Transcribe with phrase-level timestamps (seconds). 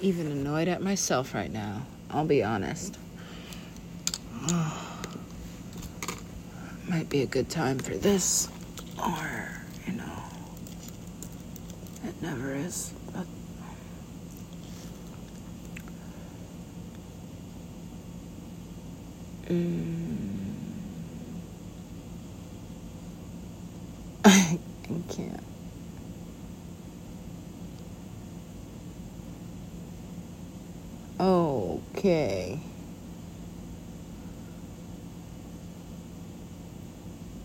[0.00, 1.82] even annoyed at myself right now.
[2.10, 2.98] I'll be honest.
[6.88, 8.48] might be a good time for this,
[8.98, 10.22] or, you know,
[12.04, 12.92] it never is.
[13.12, 13.26] But
[19.48, 20.26] mm.
[24.24, 24.58] I
[25.08, 25.49] can't.
[31.20, 32.58] Okay.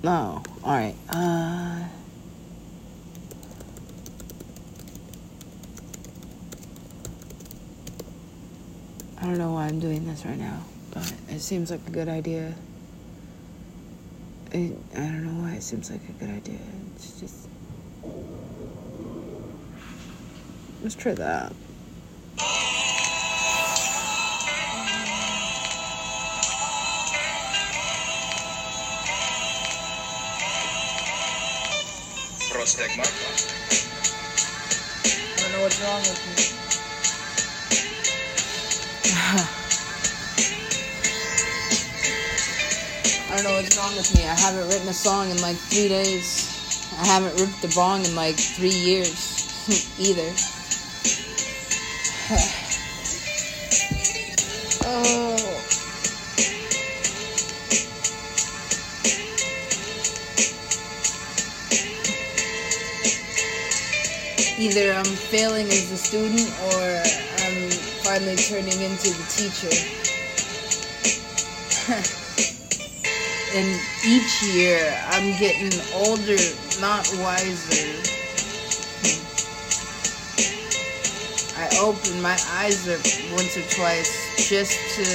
[0.02, 0.42] No.
[0.64, 0.96] All right.
[1.10, 1.84] Uh.
[9.18, 10.64] I don't know why I'm doing this right now,
[10.94, 12.56] but it seems like a good idea.
[14.54, 16.60] It, I don't know why it seems like a good idea.
[16.96, 17.50] It's just.
[20.82, 21.52] Let's try that.
[32.66, 32.98] I don't
[35.52, 36.34] know what's wrong with me.
[43.30, 44.24] I don't know what's wrong with me.
[44.24, 46.90] I haven't written a song in like three days.
[47.00, 49.14] I haven't ripped the bong in like three years
[50.00, 50.34] either.
[54.88, 55.55] oh.
[64.66, 66.82] Either I'm failing as a student or
[67.46, 67.70] I'm
[68.02, 69.70] finally turning into the teacher.
[73.56, 76.42] and each year I'm getting older,
[76.82, 77.86] not wiser.
[81.62, 85.06] I open my eyes up once or twice just to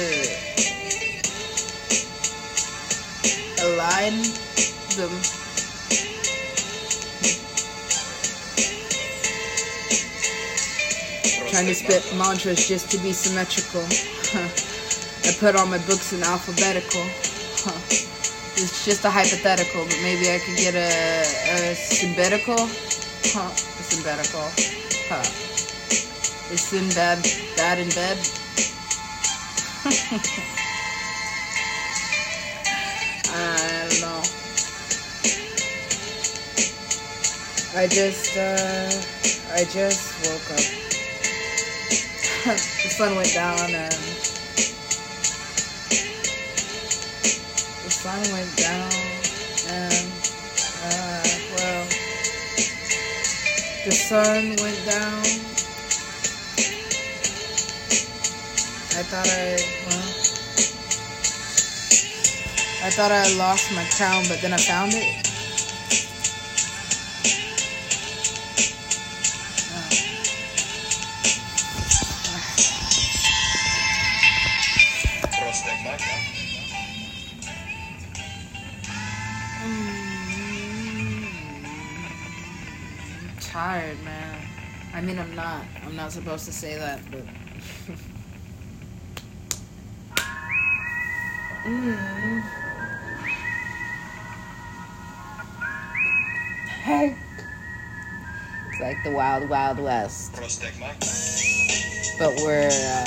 [3.67, 4.15] align
[4.95, 5.40] them.
[11.51, 13.83] Trying to spit mantras just to be symmetrical.
[15.27, 17.05] I put all my books in alphabetical.
[18.53, 22.57] It's just a hypothetical, but maybe I could get a, a symbetical.
[23.33, 24.43] Huh, a symbetical.
[25.07, 25.23] Huh.
[26.51, 27.23] Is Sinbad
[27.55, 28.17] bad in bed?
[33.33, 34.21] I don't know.
[37.73, 38.91] I just, uh,
[39.55, 40.90] I just woke up.
[42.45, 43.93] the sun went down and
[47.83, 48.91] the sun went down
[49.69, 50.09] and,
[50.81, 51.21] uh,
[51.53, 51.85] well,
[53.85, 55.21] the sun went down.
[58.97, 60.09] I thought I, well,
[62.83, 65.30] I thought I lost my crown, but then I found it.
[85.31, 85.63] I'm not.
[85.85, 87.23] I'm not supposed to say that, but.
[91.63, 92.41] Mm.
[96.83, 97.15] Hey.
[98.71, 100.33] It's like the wild, wild west.
[102.19, 102.67] But we're.
[102.67, 103.05] Uh,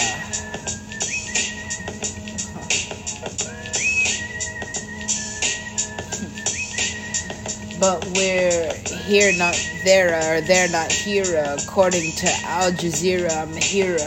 [7.81, 9.55] but we're here, not
[9.85, 11.25] there, or there, not here.
[11.59, 14.01] According to Al Jazeera, I'm a hero.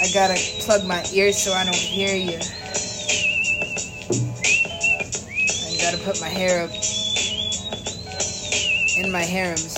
[0.00, 2.38] I gotta plug my ears so I don't hear you.
[5.66, 6.70] I gotta put my hair up
[8.96, 9.76] in my harems.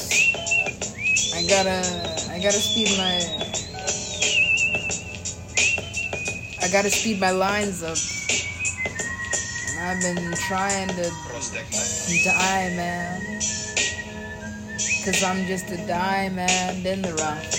[1.35, 1.83] I gotta,
[2.31, 3.19] I gotta speed my,
[6.63, 7.99] I gotta speed my lines up.
[9.89, 11.11] I've been trying to
[12.23, 13.23] die, man.
[15.03, 17.57] Cause I'm just a diamond in the rough.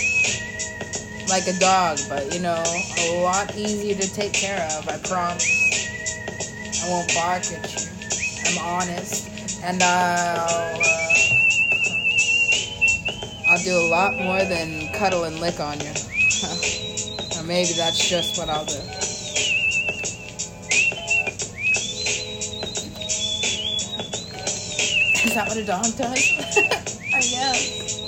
[1.27, 2.63] Like a dog, but you know,
[2.99, 6.83] a lot easier to take care of, I promise.
[6.85, 7.89] I won't bark at you.
[8.45, 9.63] I'm honest.
[9.63, 11.13] And I'll, uh,
[13.47, 15.89] I'll do a lot more than cuddle and lick on you.
[17.39, 18.98] or maybe that's just what I'll do.
[25.29, 25.95] Is that what a dog does?
[27.13, 28.01] I guess.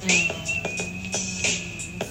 [0.00, 0.32] Mm.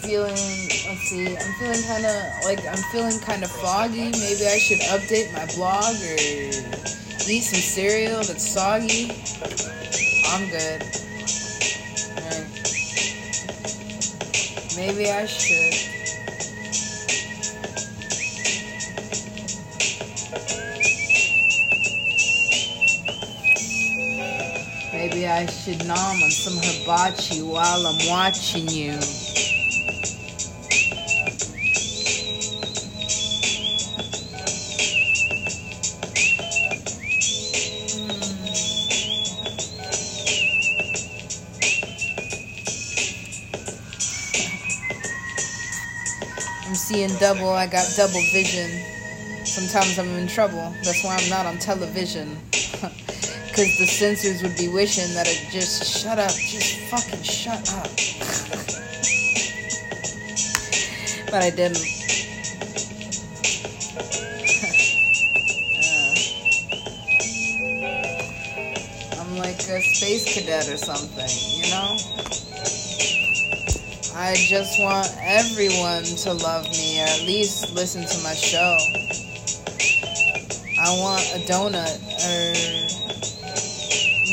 [0.06, 2.14] Feeling, let's see, I'm feeling kind of
[2.46, 4.12] like I'm feeling kind of foggy.
[4.12, 6.20] Maybe I should update my blog or
[7.28, 9.10] eat some cereal that's soggy.
[10.30, 10.84] I'm good.
[12.22, 12.46] Alright.
[14.78, 15.95] Maybe I should.
[25.36, 28.94] I should nom on some hibachi while I'm watching you.
[37.92, 38.20] Hmm.
[46.66, 48.72] I'm seeing double, I got double vision.
[49.44, 50.74] Sometimes I'm in trouble.
[50.86, 52.38] That's why I'm not on television.
[53.56, 56.30] Because the censors would be wishing that it just shut up.
[56.30, 57.88] Just fucking shut up.
[61.32, 61.80] but I didn't.
[65.80, 66.16] Uh,
[69.22, 71.96] I'm like a space cadet or something, you know?
[74.18, 78.78] I just want everyone to love me or at least listen to my show.
[80.78, 82.85] I want a donut or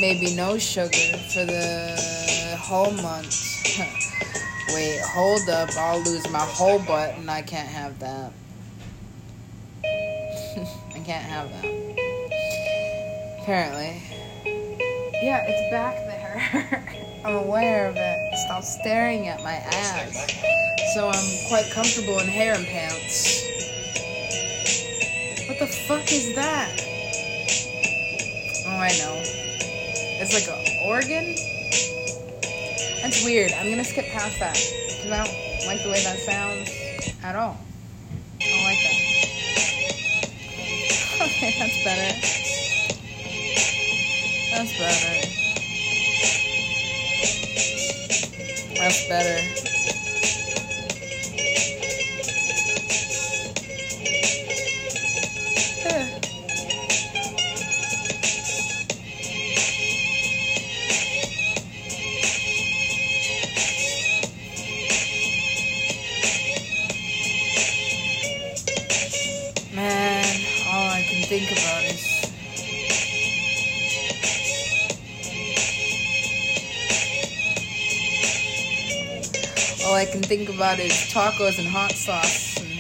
[0.02, 3.62] maybe no sugar for the whole month.
[4.75, 5.70] Wait, hold up.
[5.78, 8.32] I'll lose my whole butt and I can't have that.
[9.84, 11.64] I can't have that.
[13.43, 14.02] Apparently.
[15.22, 16.84] Yeah, it's back there.
[17.25, 18.38] I'm aware of it.
[18.46, 20.32] Stop staring at my ass.
[20.94, 23.40] So I'm quite comfortable in hair and pants.
[25.46, 26.88] What the fuck is that?
[28.66, 29.31] Oh, I know.
[30.22, 31.34] It's like an organ?
[33.02, 33.50] That's weird.
[33.58, 34.54] I'm gonna skip past that.
[34.54, 36.70] Because I don't like the way that sounds
[37.24, 37.58] at all.
[38.40, 38.98] I don't like that.
[41.22, 42.12] Okay, that's better.
[44.52, 45.14] That's better.
[48.78, 49.71] That's better.
[80.72, 82.56] About is tacos and hot sauce.
[82.56, 82.70] And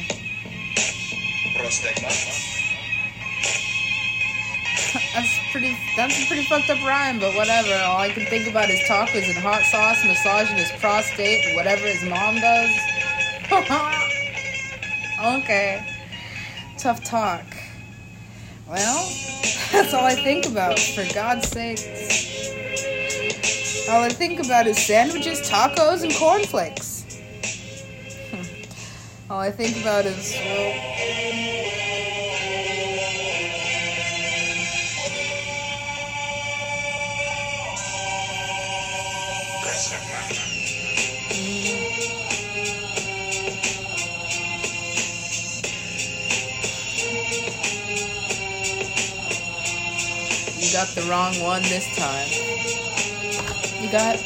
[5.14, 5.76] that's pretty.
[5.96, 7.74] That's a pretty fucked up rhyme, but whatever.
[7.84, 12.02] All I can think about is tacos and hot sauce, massaging his prostate, whatever his
[12.04, 12.70] mom does.
[15.42, 15.86] okay,
[16.78, 17.44] tough talk.
[18.66, 19.04] Well,
[19.72, 20.78] that's all I think about.
[20.78, 22.22] For God's sakes.
[23.90, 26.81] All I think about is sandwiches, tacos, and cornflakes.
[29.32, 30.74] All I think about is well,
[50.60, 52.28] you got the wrong one this time.
[53.82, 54.20] You got,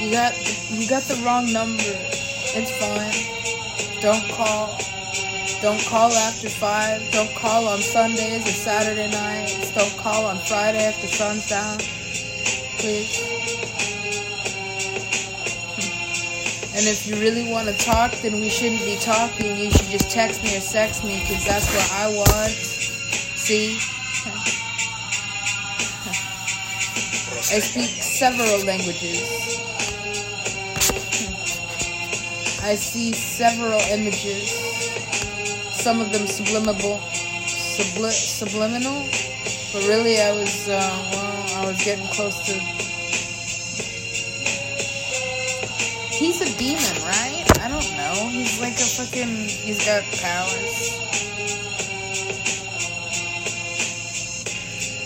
[0.00, 0.32] you got,
[0.70, 1.82] you got the wrong number.
[1.82, 3.53] It's fine.
[4.04, 4.76] Don't call.
[5.62, 7.10] Don't call after five.
[7.10, 9.74] Don't call on Sundays or Saturday nights.
[9.74, 11.78] Don't call on Friday after sun's down.
[12.76, 13.16] Please.
[16.76, 19.56] And if you really want to talk, then we shouldn't be talking.
[19.56, 22.52] You should just text me or sex me because that's what I want.
[22.52, 23.76] See?
[27.56, 29.73] I speak several languages.
[32.64, 34.48] I see several images.
[35.70, 36.96] Some of them subliminal,
[37.44, 39.02] subli- subliminal,
[39.70, 40.80] but really I was, uh,
[41.12, 42.54] well, I was getting close to.
[46.16, 47.44] He's a demon, right?
[47.60, 48.30] I don't know.
[48.30, 49.28] He's like a fucking.
[49.44, 51.04] He's got powers.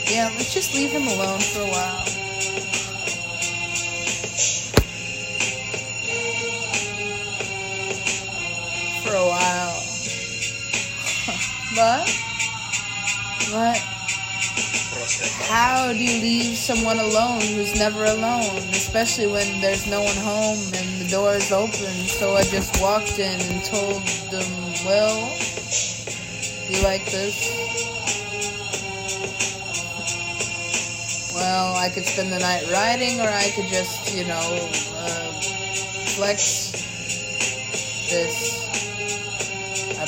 [0.08, 2.17] Yeah, let's just leave him alone for a while.
[11.78, 12.11] But,
[13.52, 13.78] but,
[15.47, 20.58] how do you leave someone alone who's never alone, especially when there's no one home
[20.75, 21.94] and the door is open?
[22.18, 24.02] So I just walked in and told
[24.35, 24.50] them,
[24.85, 25.30] well,
[26.68, 27.47] you like this?
[31.32, 35.32] Well, I could spend the night riding, or I could just, you know, uh,
[36.16, 36.73] flex
[38.11, 38.67] this.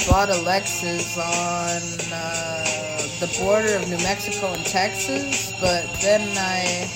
[0.09, 2.13] Bought a Lexus on.
[2.13, 2.81] Uh,
[3.21, 6.89] the border of New Mexico and Texas, but then I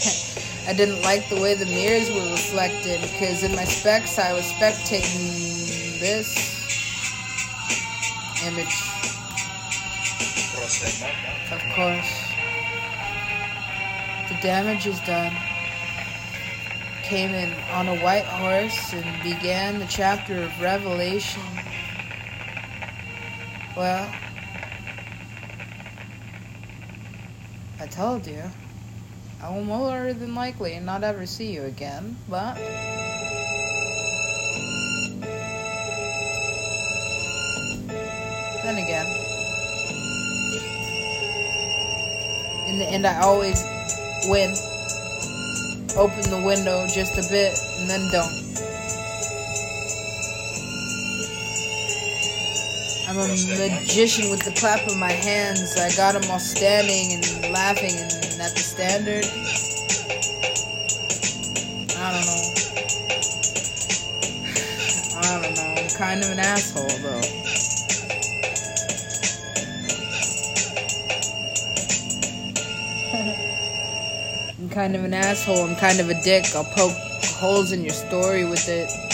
[0.66, 4.50] I didn't like the way the mirrors were reflected because in my specs I was
[4.50, 6.32] spectating this
[8.46, 8.74] image.
[11.52, 12.10] Of course.
[14.30, 15.36] The damage is done.
[17.02, 21.42] Came in on a white horse and began the chapter of Revelation.
[23.76, 24.08] Well,
[27.80, 28.40] I told you.
[29.42, 32.54] I will more than likely not ever see you again, but.
[38.62, 39.06] Then again.
[42.68, 43.62] In the end, I always
[44.28, 44.54] win.
[45.96, 48.73] Open the window just a bit and then don't.
[53.06, 55.76] I'm a magician with the clap of my hands.
[55.76, 59.26] I got them all standing and laughing and at the standard.
[62.00, 62.42] I don't know.
[65.20, 65.74] I don't know.
[65.82, 67.20] I'm kind of an asshole though.
[74.62, 75.62] I'm kind of an asshole.
[75.62, 76.46] I'm kind of a dick.
[76.56, 76.96] I'll poke
[77.36, 79.13] holes in your story with it.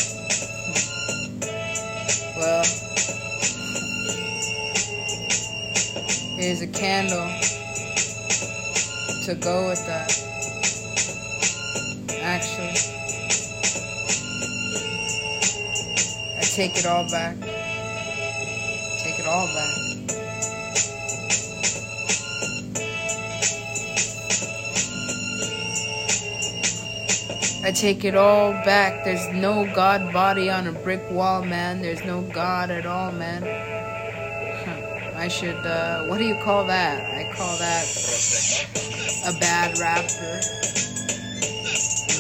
[6.51, 7.29] Here's a candle
[9.25, 10.11] to go with that.
[12.23, 12.75] Actually,
[16.37, 17.37] I take it all back.
[18.99, 19.77] Take it all back.
[27.63, 29.05] I take it all back.
[29.05, 31.81] There's no God body on a brick wall, man.
[31.81, 33.80] There's no God at all, man.
[35.21, 37.05] I should, uh, what do you call that?
[37.05, 37.85] I call that
[39.29, 40.41] a bad rapper.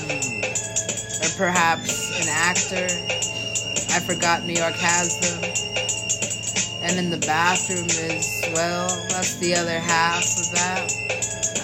[0.04, 0.44] Mm.
[1.24, 2.84] Or perhaps an actor.
[3.96, 5.42] I forgot New York has them.
[6.84, 10.92] And in the bathroom is, well, that's the other half of that.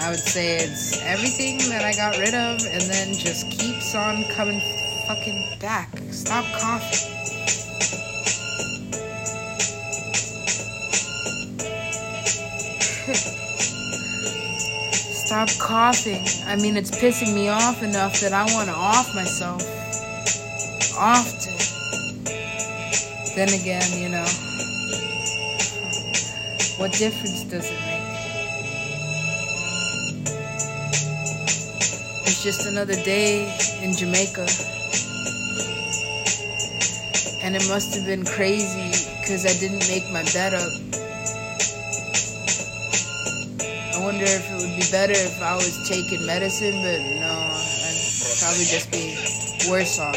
[0.01, 4.23] I would say it's everything that I got rid of and then just keeps on
[4.33, 4.59] coming
[5.07, 5.99] fucking back.
[6.09, 7.16] Stop coughing.
[15.37, 16.25] Stop coughing.
[16.47, 19.61] I mean, it's pissing me off enough that I want to off myself.
[20.97, 21.53] Often.
[23.35, 24.25] Then again, you know,
[26.79, 28.01] what difference does it make?
[32.25, 34.47] It's just another day in Jamaica.
[37.45, 38.89] And it must have been crazy
[39.21, 40.71] because I didn't make my bed up.
[43.93, 48.91] I wonder if be better if I was taking medicine, but no, I'd probably just
[48.91, 49.17] be
[49.71, 50.13] worse off.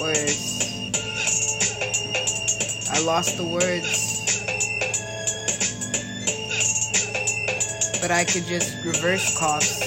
[0.00, 0.62] Words.
[2.92, 4.06] I lost the words.
[8.00, 9.82] But I could just reverse coughs.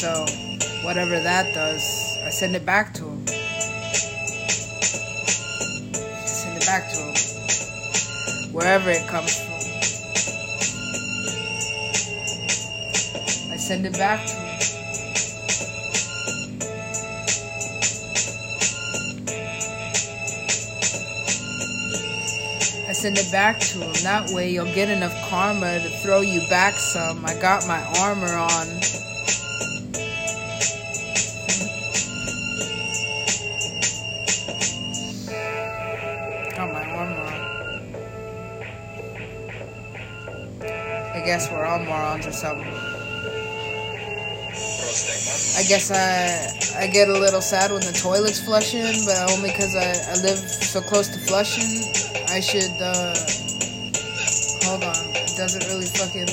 [0.00, 0.26] So,
[0.84, 3.26] whatever that does, I send it back to him.
[6.26, 7.27] Send it back to him.
[8.58, 9.54] Wherever it comes from.
[13.52, 14.48] I send it back to him.
[22.88, 23.92] I send it back to him.
[24.02, 27.24] That way you'll get enough karma to throw you back some.
[27.24, 28.97] I got my armor on.
[41.24, 42.66] Guess we're all morons or something.
[45.58, 49.74] I guess I I get a little sad when the toilet's flushing, but only because
[49.74, 51.82] I, I live so close to Flushing.
[52.30, 53.14] I should, uh,
[54.62, 54.94] hold on.
[55.10, 56.28] It doesn't really fucking,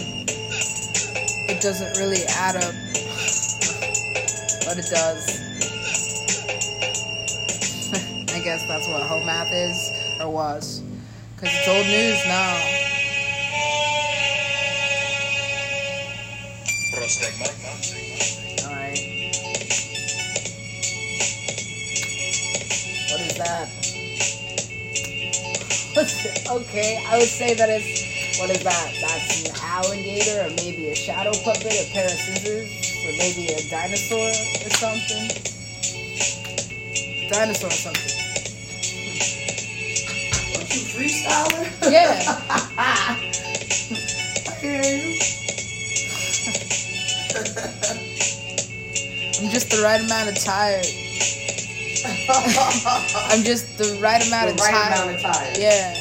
[1.49, 2.75] it doesn't really add up,
[4.69, 5.41] but it does.
[8.35, 10.83] I guess that's what home math is, or was.
[11.35, 12.84] Because it's old news now.
[17.15, 18.99] Alright.
[23.07, 23.69] What is that?
[26.51, 28.37] okay, I would say that it's.
[28.37, 28.93] What is that?
[28.99, 32.67] That's an alligator, or maybe a shadow puppet, a pair of scissors,
[33.05, 35.29] or maybe a dinosaur or something.
[37.31, 38.11] Dinosaur or something.
[40.51, 41.63] Don't you freestyler?
[41.89, 42.91] Yeah.
[47.57, 50.85] I'm just the right amount of tired.
[53.31, 55.03] I'm just the right amount the of right tired.
[55.03, 55.57] amount of tired.
[55.57, 55.95] Yeah.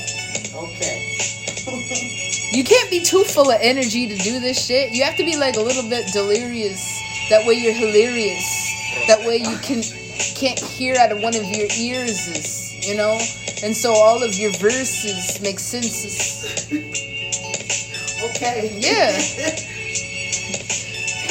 [0.55, 1.11] Okay.
[2.53, 4.93] You can't be too full of energy to do this shit.
[4.93, 7.01] You have to be like a little bit delirious.
[7.31, 8.45] That way you're hilarious.
[9.09, 9.83] That way you can
[10.37, 13.19] can't hear out of one of your ears, you know?
[13.63, 16.71] And so all of your verses make sense.
[18.25, 18.71] okay.
[18.79, 19.57] Yeah.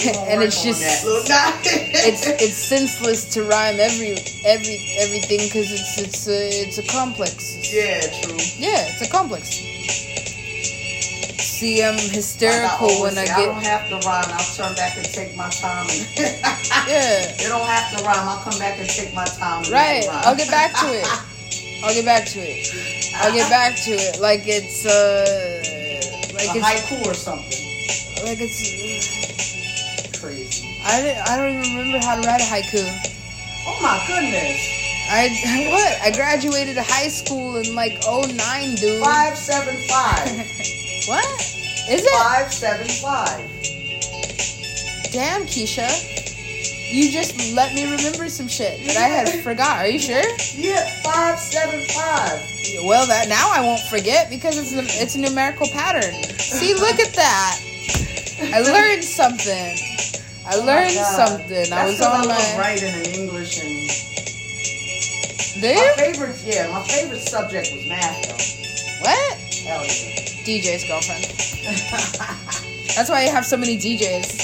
[0.27, 6.48] and it's just it's it's senseless to rhyme every every everything because it's it's a
[6.67, 7.72] it's a complex.
[7.72, 8.36] yeah, true.
[8.60, 9.48] Yeah, it's a complex.
[11.39, 14.25] See, I'm hysterical Like when I say, I get don't have to rhyme.
[14.27, 15.88] I'll turn back and take my time.
[15.88, 16.03] And
[16.89, 17.31] yeah.
[17.39, 18.27] You don't have to rhyme.
[18.27, 19.63] I'll come back and take my time.
[19.72, 20.03] Right.
[20.05, 20.22] rhyme.
[20.25, 21.07] I'll get back to it.
[21.81, 23.13] I'll get back to it.
[23.15, 24.19] I'll get back to it.
[24.19, 25.63] Like it's uh
[26.36, 28.25] like a it's haiku or something.
[28.25, 29.23] like it's Crazy.
[30.85, 32.83] I didn't, I don't even remember how to write a haiku.
[33.65, 34.83] Oh my goodness.
[35.09, 36.01] I what?
[36.01, 39.03] I graduated high school in like 09, dude.
[39.03, 40.27] Five seven five.
[41.05, 41.25] What?
[41.89, 42.13] Is it?
[42.13, 43.39] Five seven five.
[45.11, 45.89] Damn, Keisha.
[46.93, 49.79] You just let me remember some shit that I had forgot.
[49.79, 50.23] Are you sure?
[50.55, 52.39] Yeah, five seven five.
[52.85, 56.13] Well, that now I won't forget because it's a, it's a numerical pattern.
[56.39, 57.59] See, look at that.
[58.53, 59.75] I learned something.
[60.46, 61.16] I Oh learned God.
[61.29, 61.66] something.
[61.66, 62.60] I That's was 'cause on I my.
[62.60, 63.90] writing in English and
[65.62, 66.36] Do my favorite.
[66.44, 69.08] Yeah, my favorite subject was math though.
[69.08, 69.38] What?
[69.64, 70.44] Hell yeah.
[70.44, 71.24] DJ's girlfriend.
[72.96, 74.42] That's why you have so many DJs.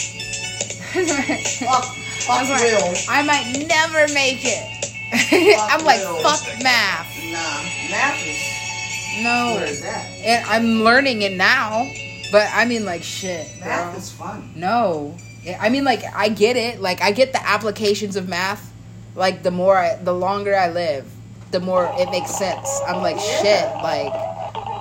[1.60, 3.14] fuck, fuck That's Will.
[3.14, 4.66] I might never make it.
[5.72, 6.22] I'm like, Will.
[6.24, 7.08] fuck math.
[7.32, 9.24] Nah, math is.
[9.24, 9.56] No.
[9.58, 10.06] Where is that?
[10.24, 11.92] And I'm learning it now.
[12.32, 13.48] But I mean, like, shit.
[13.60, 13.68] bro.
[13.68, 14.50] Math is fun.
[14.56, 15.16] No.
[15.44, 16.82] Yeah, I mean, like, I get it.
[16.82, 18.72] Like, I get the applications of math.
[19.16, 21.10] Like, the more, I, the longer I live,
[21.52, 22.68] the more it makes sense.
[22.88, 23.66] I'm like, shit.
[23.82, 24.12] Like,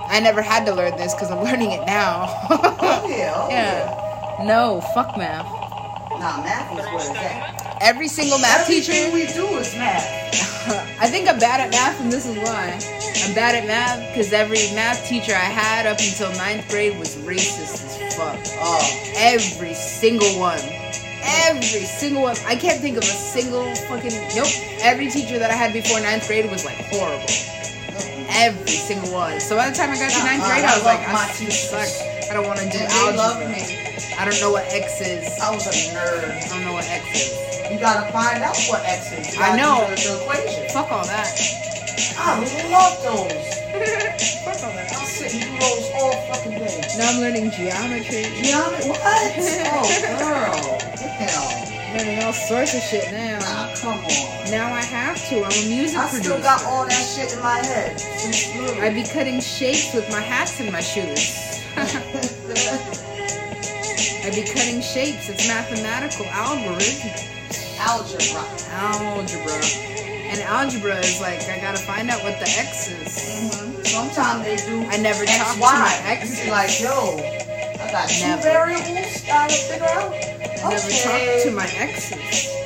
[0.09, 2.25] I never had to learn this because I'm learning it now.
[2.49, 3.33] Oh yeah.
[3.35, 3.49] Oh,
[4.39, 4.43] yeah.
[4.45, 5.45] No, fuck math.
[6.11, 7.58] Nah, math is where it's at.
[7.81, 8.91] Every single math teacher.
[8.91, 10.03] Everything we do is math.
[11.01, 12.75] I think I'm bad at math, and this is why.
[13.25, 17.15] I'm bad at math because every math teacher I had up until ninth grade was
[17.23, 18.37] racist as fuck.
[18.59, 18.83] Oh,
[19.15, 20.59] Every single one.
[21.47, 22.35] Every single one.
[22.45, 24.11] I can't think of a single fucking.
[24.35, 24.51] Nope.
[24.81, 27.31] Every teacher that I had before ninth grade was like horrible.
[28.29, 29.39] Every single one.
[29.39, 32.08] So by the time I got to ninth Uh-uh, grade, I was like, I suck.
[32.29, 33.49] I don't want to do they love algebra.
[33.49, 33.63] me.
[34.17, 35.39] I don't know what X is.
[35.39, 36.29] I was a I nerd.
[36.29, 37.71] I don't know what X is.
[37.71, 39.37] You gotta find out what X is.
[39.39, 39.87] I know.
[39.89, 40.69] The, the equation.
[40.69, 41.25] Fuck all that.
[42.21, 42.37] I
[42.69, 43.33] love those.
[44.45, 44.93] Fuck all that.
[44.93, 46.81] I'll sit and do those all fucking day.
[46.97, 48.29] Now I'm learning geometry.
[48.45, 48.89] Geometry?
[48.93, 49.33] What?
[49.73, 49.89] oh,
[50.21, 50.77] girl.
[51.01, 51.97] Damn.
[51.97, 53.39] Learning all sorts of shit now.
[53.39, 54.51] Nah, come on.
[54.51, 55.37] Now I have to.
[55.41, 56.23] I'm a music I producer.
[56.37, 57.99] still got all that shit in my head.
[57.99, 58.81] Since little.
[58.83, 61.58] I be cutting shapes with my hats and my shoes.
[64.25, 65.29] I be cutting shapes.
[65.29, 67.09] It's mathematical algorithm.
[67.79, 68.43] Algebra.
[68.71, 69.59] Algebra.
[70.29, 73.07] And algebra is like I gotta find out what the X is.
[73.17, 73.83] Mm-hmm.
[73.83, 76.43] Sometimes they do I never X, talked to my exes.
[76.45, 77.17] be like, yo,
[77.81, 78.41] I got two Never.
[78.43, 79.21] variables.
[79.25, 80.13] Gotta figure out.
[80.13, 81.01] I never Okay.
[81.01, 82.58] talked to my exes.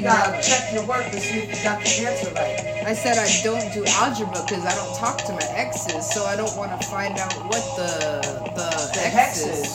[0.00, 2.88] You gotta check your work to see if you got the answer right.
[2.88, 6.36] I said I don't do algebra because I don't talk to my exes, so I
[6.36, 8.24] don't want to find out what the
[8.56, 9.60] the, The X hexes.
[9.60, 9.72] is.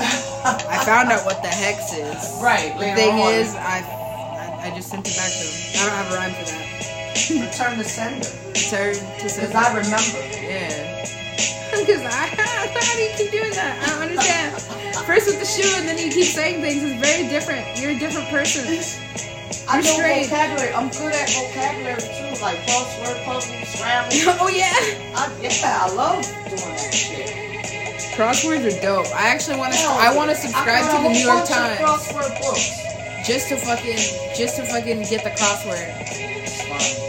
[0.72, 2.40] I found out what the hex is.
[2.42, 2.72] Right.
[2.72, 3.34] The thing on.
[3.34, 5.76] is, I, I I just sent it back to him.
[5.76, 6.64] I don't have a rhyme for that.
[7.52, 8.32] return the sender.
[8.72, 9.52] Turn to Because.
[9.52, 10.20] I remember.
[10.40, 11.04] Yeah.
[11.76, 13.76] Because I, how do you keep doing that?
[13.82, 14.56] I don't understand.
[15.04, 16.82] First with the shoe, and then you keep saying things.
[16.82, 17.78] It's very different.
[17.78, 18.64] You're a different person.
[19.68, 20.26] I know straight.
[20.26, 20.72] vocabulary.
[20.74, 24.12] I'm good at vocabulary too, like crossword puzzles, scramble.
[24.42, 24.72] oh yeah.
[25.18, 27.26] I, yeah, I love doing that shit.
[28.16, 29.06] Crosswords are dope.
[29.14, 29.78] I actually want to.
[29.78, 33.26] Hell, I want to subscribe to the New York Times Crossword books.
[33.26, 33.98] just to fucking
[34.36, 35.92] just to fucking get the crossword.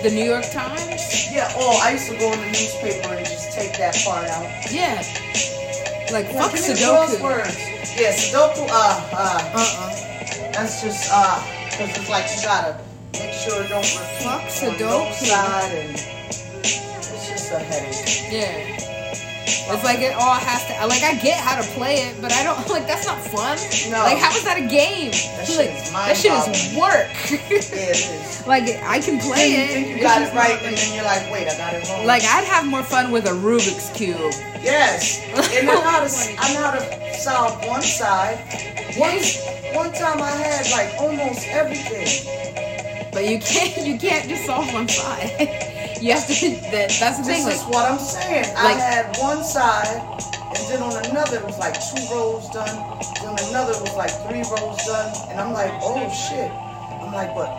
[0.04, 1.32] The New York Times.
[1.32, 1.52] Yeah.
[1.56, 4.46] Oh, I used to go in the newspaper and just take that part out.
[4.72, 5.02] Yeah.
[6.12, 7.17] Like Yeah, fuck give me the Sudoku.
[7.22, 8.00] crosswords.
[8.00, 8.67] Yeah, Sudoku.
[8.70, 8.74] Uh,
[9.13, 10.52] uh, Uh-uh.
[10.54, 11.39] that's just uh,
[11.77, 12.79] cause it's like you gotta
[13.13, 18.31] make sure it don't reflect on no side, and it's just a headache.
[18.31, 18.83] Yeah.
[19.69, 20.87] It's like it all has to.
[20.87, 22.87] Like I get how to play it, but I don't like.
[22.87, 23.57] That's not fun.
[23.91, 23.99] No.
[24.03, 25.11] Like how is that a game?
[25.11, 27.11] That shit like, is that shit is work.
[27.51, 28.47] Yeah, it is.
[28.47, 29.67] like I can play you it.
[29.67, 31.83] think you it's got it right, not- and then you're like, wait, I got it
[31.89, 32.05] wrong.
[32.07, 34.15] Like I'd have more fun with a Rubik's cube.
[34.63, 36.09] yes, and I know how to
[36.39, 38.39] I know how to solve one side.
[38.97, 39.17] One
[39.75, 42.07] one time I had like almost everything.
[43.12, 43.86] But you can't.
[43.88, 45.63] You can't just solve one side.
[45.97, 46.49] You have to.
[46.69, 47.43] That, that's the thing.
[47.43, 48.53] This Like is what I'm saying.
[48.53, 49.97] like- I had one side,
[50.53, 52.69] and then on another it was like two rows done.
[53.17, 55.97] Then another it was like three rows done, and I'm like, oh
[56.29, 56.51] shit.
[57.01, 57.49] I'm like, but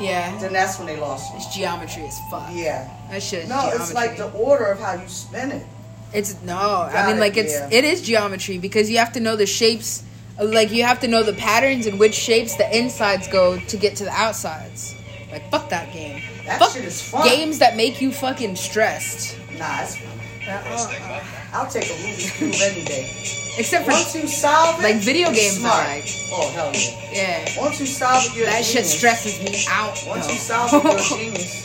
[0.00, 1.40] yeah, then that's when they lost me.
[1.40, 2.48] it's geometry as fuck.
[2.50, 2.88] Yeah.
[3.10, 3.46] That shit.
[3.46, 3.80] No, geometry.
[3.82, 5.66] it's like the order of how you spin it.
[6.14, 6.56] It's no.
[6.90, 7.68] I mean, it, like it's yeah.
[7.70, 10.02] it is geometry because you have to know the shapes.
[10.42, 13.96] Like you have to know the patterns and which shapes the insides go to get
[13.96, 14.94] to the outsides.
[15.30, 16.22] Like fuck that game.
[16.46, 17.26] That fuck shit is fun.
[17.26, 19.38] games that make you fucking stressed.
[19.58, 20.10] Nah, it's fun.
[20.46, 21.24] Uh-uh.
[21.54, 23.08] I'll take a Rubik's Cube any day.
[23.56, 25.86] Except for Once you solve it, Like, video you're games are smart.
[25.88, 27.44] like- Oh hell yeah.
[27.46, 29.96] yeah, Once you solve it, you're a that shit stresses me out.
[30.06, 30.32] Once though.
[30.32, 31.64] you solve it, you're a genius.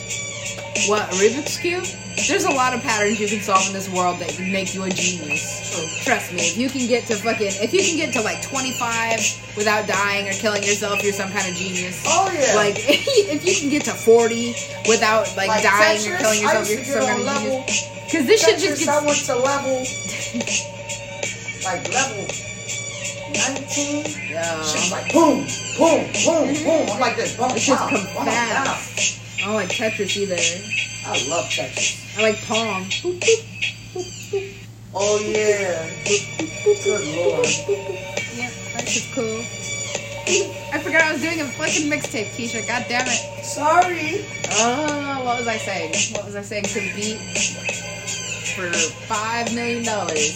[0.87, 1.83] What Rubik's cube?
[2.27, 4.83] There's a lot of patterns you can solve in this world that can make you
[4.83, 5.71] a genius.
[5.73, 5.87] True.
[6.03, 9.55] Trust me, if you can get to fucking, if you can get to like 25
[9.57, 12.03] without dying or killing yourself, you're some kind of genius.
[12.07, 12.55] Oh yeah.
[12.55, 14.53] Like if you can get to 40
[14.87, 17.63] without like, Like dying Tetris, or killing yourself, you're some kind of level.
[17.65, 17.87] genius.
[18.05, 19.77] Because this shit just I gets went to level,
[21.63, 22.25] like level
[23.31, 24.05] 19.
[24.29, 24.63] yeah.
[24.63, 25.45] Shit's like boom,
[25.77, 26.89] boom, boom, boom.
[26.89, 27.37] I'm like this.
[27.37, 29.18] Boom, It just wow, fast.
[29.39, 30.35] I don't like Tetris either.
[31.05, 32.17] I love Tetris.
[32.17, 32.83] I like Pong.
[32.85, 34.53] Boop, boop, boop, boop,
[34.93, 35.89] Oh yeah.
[36.83, 37.45] Good lord.
[38.35, 39.39] Yep, that's cool.
[40.73, 42.67] I forgot I was doing a fucking mixtape, Keisha.
[42.67, 43.45] God damn it.
[43.45, 44.25] Sorry.
[44.51, 45.93] Oh, what was I saying?
[46.13, 47.17] What was I saying to beat?
[48.55, 48.71] For
[49.07, 50.35] five million dollars.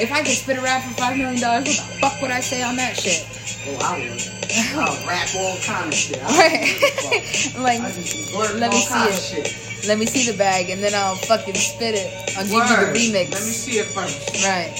[0.00, 2.40] If I could spit a rap for five million dollars, what the fuck would I
[2.40, 3.26] say on that shit?
[3.68, 4.37] Oh, I would.
[4.50, 6.18] I'll rap all kind of shit.
[6.22, 7.62] I don't give a fuck.
[7.62, 9.46] like, I just be blurting Let me see it.
[9.46, 9.88] shit.
[9.88, 12.08] let me see the bag, and then I'll fucking spit it.
[12.36, 12.96] I'll give Word.
[12.96, 13.30] you the remix.
[13.32, 14.44] Let me see it first.
[14.44, 14.72] Right.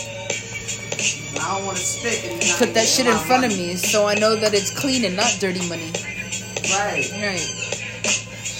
[1.40, 4.06] I don't want to spit and then Put that shit in front of me, so
[4.06, 5.90] I know that it's clean and not dirty money.
[6.72, 7.08] Right.
[7.22, 7.40] Right.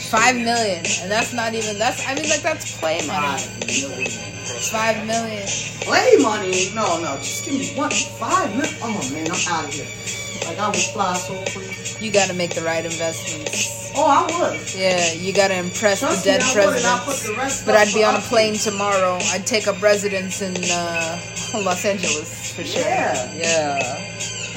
[0.08, 1.78] Five million, and that's not even.
[1.78, 2.06] That's.
[2.06, 3.38] I mean, like that's play money.
[3.42, 4.10] Five million.
[4.72, 5.46] Five million.
[5.84, 6.70] Play money?
[6.74, 7.16] No, no.
[7.18, 7.90] Just give me one.
[7.90, 8.74] Five million.
[8.82, 9.84] Oh man, I'm out of here.
[10.46, 12.00] Like I would fly so quick.
[12.00, 13.92] You got to make the right investments.
[13.96, 14.74] Oh, I would.
[14.74, 17.64] Yeah, you got to impress Trust the dead me, I I'll put presidents.
[17.64, 19.18] But I'd be on a plane tomorrow.
[19.32, 21.20] I'd take up residence in uh,
[21.64, 22.82] Los Angeles for sure.
[22.82, 23.32] Yeah.
[23.34, 23.96] Yeah.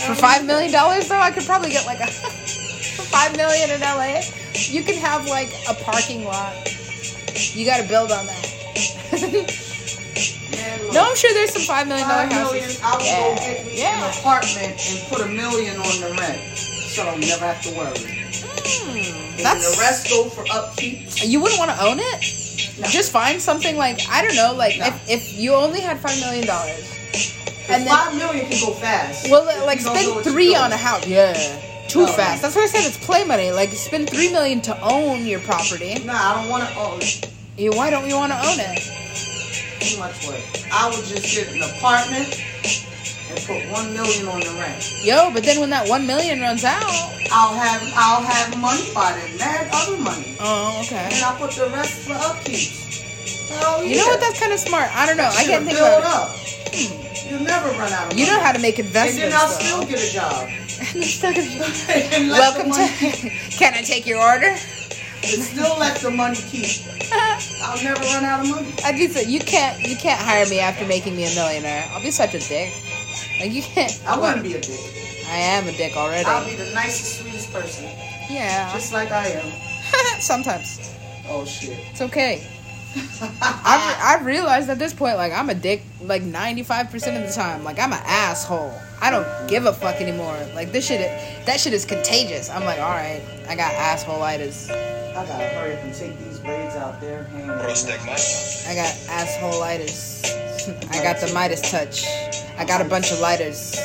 [0.08, 3.82] For five million dollars though, I could probably get like a for five million in
[3.82, 4.22] LA.
[4.54, 6.54] You could have like a parking lot.
[7.54, 9.58] You got to build on that.
[10.94, 12.80] No, I'm sure there's some five million dollar houses.
[12.84, 13.20] I would Yeah.
[13.22, 14.04] go get me Yeah.
[14.06, 18.18] an apartment and put a million on the rent, so I'll never have to worry.
[18.64, 18.98] Hmm,
[19.38, 21.08] And that's the rest go for upkeep.
[21.24, 22.78] you wouldn't want to own it.
[22.78, 22.88] No.
[22.88, 24.88] Just find something like I don't know, like No.
[24.88, 26.84] if, if you only had five million dollars,
[27.70, 29.30] And then five million can go fast.
[29.30, 31.06] well, If like you don't know spend three on a house.
[31.08, 31.34] Yeah,
[31.88, 32.12] too No.
[32.12, 32.42] fast.
[32.42, 33.52] That's why I said it's play money.
[33.52, 36.02] Like spend three million to own your property.
[36.04, 37.00] Nah, I don't want to own
[37.58, 38.82] You, why don't you want to own it?
[39.82, 40.42] Too much work.
[40.72, 42.30] I would just get an apartment
[43.30, 44.82] and put one million on the rent.
[45.04, 46.84] Yo, but then when that one million runs out,
[47.32, 51.10] I'll have I'll have money by then, mad other money, oh okay.
[51.12, 52.70] and I'll put the rest for upkeep.
[53.58, 54.20] Hell You know what?
[54.20, 54.90] That's kind of smart.
[54.96, 55.28] I don't know.
[55.32, 56.38] I can't think build about up.
[57.30, 58.18] You'll never run out of it.
[58.20, 59.20] You know how to make investments.
[59.24, 59.60] And then I'll though.
[59.60, 60.50] still get a job.
[61.04, 63.30] Still gonna- and let Welcome to.
[63.52, 64.56] Can I take your order?
[65.24, 66.66] And still let the money keep.
[67.64, 68.74] I'll never run out of money.
[68.84, 71.86] I'd be so you can't you can't hire me after making me a millionaire.
[71.92, 72.74] I'll be such a dick.
[73.40, 73.92] Like you can't.
[74.08, 74.22] I what?
[74.36, 74.80] wouldn't be a dick.
[75.28, 76.26] I am a dick already.
[76.26, 77.86] I'll be the nicest, sweetest person,
[78.30, 78.72] yeah.
[78.74, 79.52] just like I am.
[80.20, 80.96] Sometimes
[81.28, 81.80] Oh shit.
[81.92, 82.46] it's okay.
[83.42, 87.34] I've, I've realized at this point, like I'm a dick, like 95 percent of the
[87.34, 87.64] time.
[87.64, 88.74] Like I'm an asshole.
[89.02, 90.38] I don't give a fuck anymore.
[90.56, 91.00] Like this shit,
[91.46, 92.50] that shit is contagious.
[92.50, 94.70] I'm like, all right, I got assholeitis.
[94.72, 97.24] I gotta hurry up and take these braids out there.
[97.26, 97.60] Hang on.
[98.68, 100.90] I got assholeitis.
[100.92, 102.06] I got the Midas touch.
[102.58, 103.76] I got a bunch of lighters.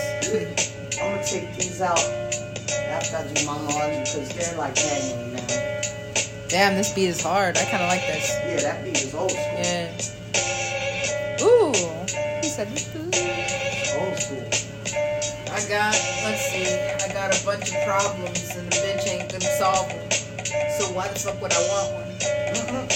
[1.01, 5.47] I'm gonna take these out after I do my laundry because they're like hanging now.
[6.49, 7.57] Damn, this beat is hard.
[7.59, 8.31] I kind of like this.
[8.47, 9.43] Yeah, that beat is old school.
[9.43, 9.91] Yeah.
[11.43, 11.73] Ooh.
[12.41, 14.47] He said this is Old school.
[15.53, 19.45] I got, let's see, I got a bunch of problems and the bitch ain't gonna
[19.59, 20.11] solve them.
[20.79, 22.15] So why the fuck would I want one?
[22.55, 22.87] Mm-mm.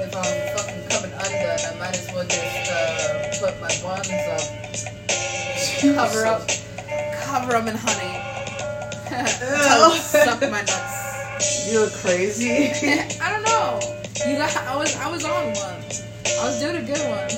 [0.00, 4.44] If I'm fucking coming undone, I might as well just uh, put my buns up,
[5.94, 6.48] cover up,
[7.20, 8.17] cover them in honey.
[9.26, 11.70] Tell 'em to suck my nuts.
[11.72, 12.70] You're crazy.
[13.20, 13.80] I don't know.
[14.26, 15.82] You got, I was, I was on one.
[16.38, 17.28] I was doing a good one.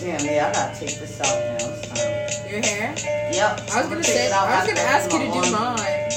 [0.00, 1.68] Damn, yeah, I gotta take this out now.
[1.70, 2.50] It's time.
[2.50, 2.94] Your hair?
[3.32, 3.70] Yep.
[3.70, 6.10] I was gonna say, I was gonna ask you to do mine.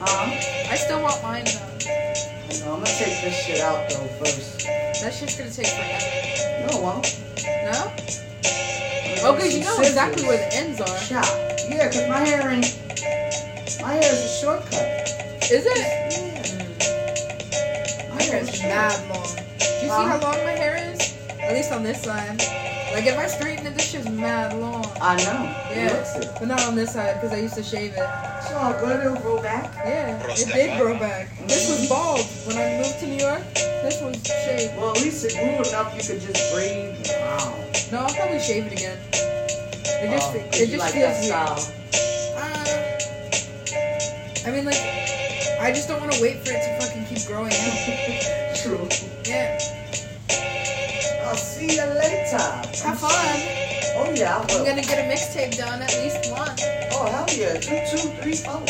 [0.00, 0.70] Huh?
[0.70, 1.90] I still want mine though.
[1.90, 4.64] I know, I'm gonna take this shit out though first.
[5.02, 6.66] That shit's gonna take forever.
[6.66, 7.20] No, it won't.
[7.66, 7.92] No?
[9.24, 10.98] Oh, cause you know exactly where the ends are.
[11.06, 11.24] Chop.
[11.70, 12.81] Yeah, cause my hair ain't.
[13.82, 15.08] My hair is a shortcut.
[15.50, 15.76] Is it?
[15.76, 16.08] Yeah.
[18.14, 19.26] My hair is mad long.
[19.58, 21.00] Do you see how long my hair is?
[21.40, 22.38] At least on this side.
[22.94, 24.84] Like if I straighten it, this shit's mad long.
[25.00, 25.50] I know.
[25.74, 26.04] Yeah.
[26.38, 28.08] But not on this side because I used to shave it.
[28.38, 29.00] It's all good.
[29.04, 29.72] It'll grow back.
[29.84, 31.28] Yeah, it did grow back.
[31.48, 33.42] This was bald when I moved to New York.
[33.54, 34.76] This was shaved.
[34.76, 36.94] Well, at least it grew enough you could just breathe.
[37.18, 37.54] Wow.
[37.90, 38.98] No, I'll probably shave it again.
[39.12, 41.32] It just, Oh, it just like feels weird.
[44.44, 44.82] I mean, like,
[45.60, 48.56] I just don't want to wait for it to fucking keep growing out.
[48.62, 48.88] True.
[49.24, 49.58] Yeah.
[51.24, 52.42] I'll see you later.
[52.82, 53.62] Have fun.
[53.94, 56.60] Oh yeah, I I'm gonna get a mixtape done at least once.
[56.92, 58.62] Oh hell yeah, two, two, three, four.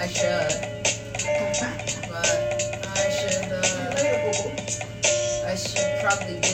[0.00, 0.48] I should.
[2.08, 2.26] But
[2.96, 5.46] I should, uh, later, boo boo.
[5.46, 6.49] I should probably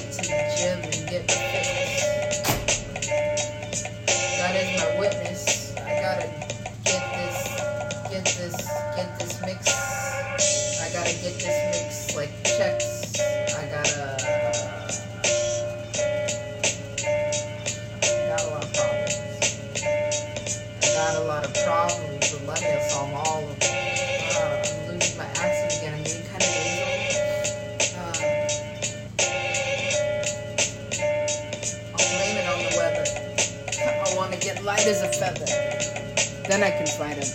[36.48, 37.32] Then I can fight him.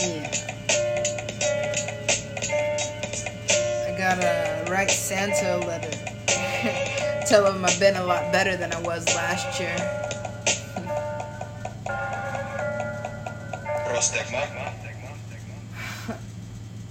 [0.00, 0.30] yeah.
[3.86, 5.90] I gotta write Santa a letter.
[7.26, 9.76] Tell him I've been a lot better than I was last year.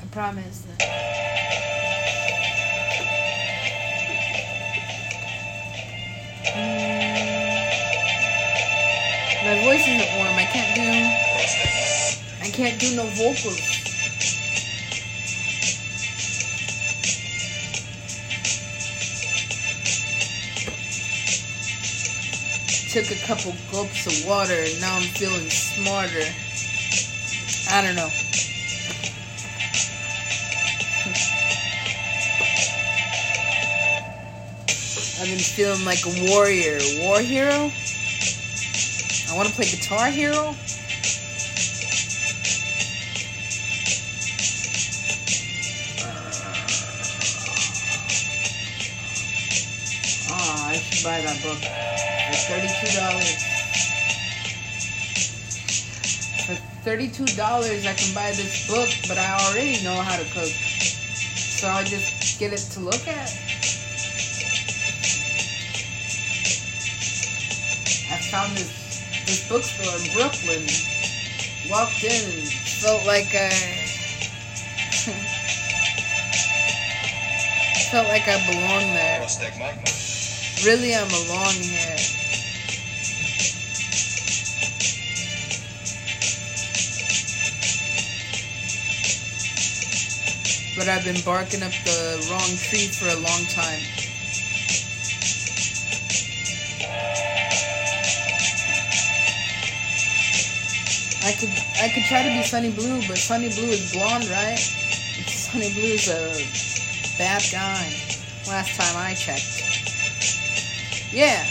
[0.02, 1.09] I promise that.
[9.49, 10.38] My voice isn't warm.
[10.38, 10.83] I can't do.
[12.39, 13.59] I can't do no vocals.
[22.93, 26.31] Took a couple gulps of water and now I'm feeling smarter.
[27.71, 28.05] I don't know.
[35.19, 36.77] I've been feeling like a warrior.
[37.01, 37.71] War hero?
[39.30, 40.56] I want to play Guitar Hero?
[50.32, 51.60] Oh, I should buy that book.
[51.62, 53.38] For $32.
[56.48, 56.58] For
[56.89, 60.50] $32, I can buy this book, but I already know how to cook.
[60.50, 63.30] So I just get it to look at.
[68.12, 68.79] I found this
[69.30, 70.65] this bookstore in Brooklyn.
[71.70, 72.50] Walked in and
[72.82, 73.52] felt like I
[77.92, 79.22] felt like I belonged there.
[80.65, 81.98] Really, I'm belong here.
[90.76, 94.09] But I've been barking up the wrong tree for a long time.
[101.30, 104.58] I could I could try to be Sunny Blue, but Sunny Blue is blonde, right?
[104.58, 106.34] Sunny Blue is a
[107.20, 107.86] bad guy.
[108.50, 109.62] Last time I checked.
[111.13, 111.46] Yeah.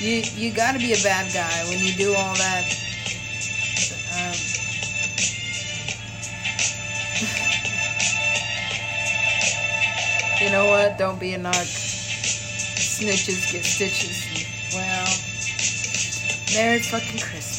[0.00, 2.66] You you gotta be a bad guy when you do all that.
[4.10, 4.34] Um,
[10.42, 10.98] you know what?
[10.98, 11.68] Don't be a narc.
[12.74, 14.26] Snitches get stitches.
[14.74, 15.06] Well,
[16.56, 17.57] Merry fucking Christmas.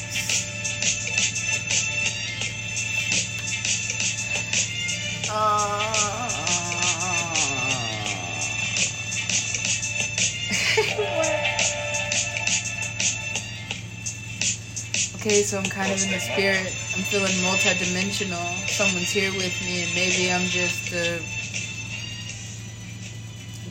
[15.29, 16.65] Okay, so I'm kind of in the spirit.
[16.95, 18.67] I'm feeling multidimensional.
[18.67, 21.19] Someone's here with me, and maybe I'm just uh,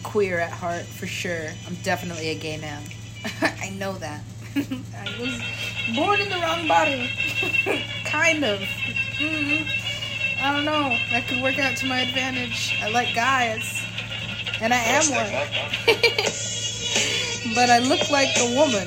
[0.04, 1.48] queer at heart for sure.
[1.66, 2.80] I'm definitely a gay man.
[3.40, 4.22] I know that.
[4.54, 4.62] I
[5.18, 5.42] was
[5.96, 7.10] born in the wrong body.
[8.04, 8.60] kind of.
[9.18, 9.66] mm
[10.40, 10.96] I don't know.
[11.10, 12.78] That could work out to my advantage.
[12.80, 13.82] I like guys.
[14.60, 15.32] And I am one.
[17.56, 18.86] but I look like a woman.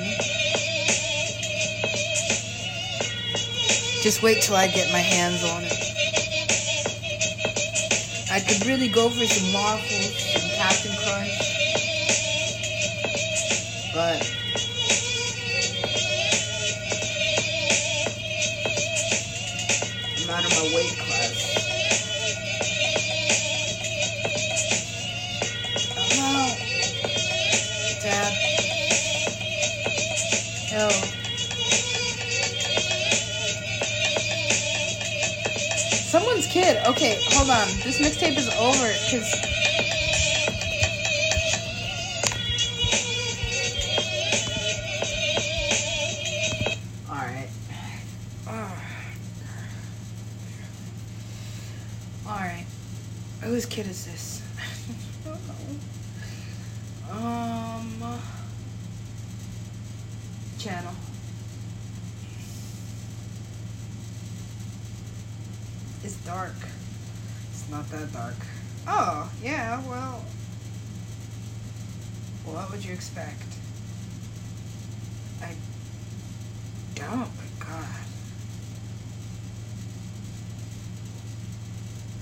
[4.02, 5.72] Just wait till I get my hands on it.
[8.32, 11.38] I could really go for some Marvel, some Captain Crunch.
[13.94, 14.26] But
[20.18, 21.38] I'm out of my weight class.
[25.96, 26.58] I'm out.
[30.72, 31.11] Dad.
[36.32, 36.78] Someone's kid.
[36.86, 37.68] Okay, hold on.
[37.84, 39.51] This mixtape is over because.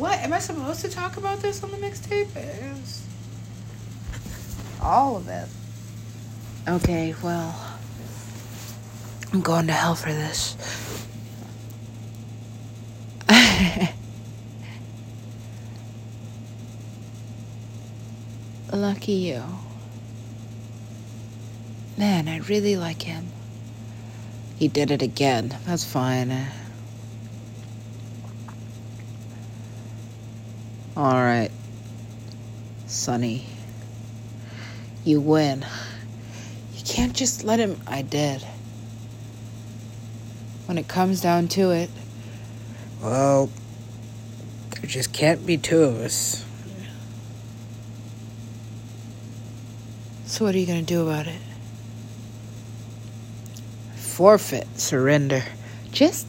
[0.01, 0.19] What?
[0.21, 2.29] Am I supposed to talk about this on the mixtape?
[4.81, 5.47] All of it.
[6.67, 7.55] Okay, well.
[9.31, 10.57] I'm going to hell for this.
[18.73, 19.43] Lucky you.
[21.99, 23.27] Man, I really like him.
[24.57, 25.59] He did it again.
[25.67, 26.47] That's fine.
[31.01, 31.51] Alright.
[32.87, 33.47] Sonny.
[35.03, 35.65] You win.
[36.75, 37.81] You can't just let him.
[37.87, 38.43] I did.
[40.67, 41.89] When it comes down to it,
[43.03, 43.49] well,
[44.73, 46.45] there just can't be two of us.
[50.27, 51.41] So, what are you going to do about it?
[53.97, 55.45] Forfeit, surrender.
[55.93, 56.27] Just